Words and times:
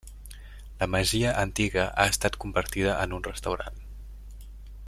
La 0.79 0.87
masia 0.93 1.33
antiga 1.43 1.85
ha 1.95 2.07
estat 2.15 2.39
convertida 2.45 2.99
en 3.05 3.17
un 3.19 3.29
restaurant. 3.31 3.81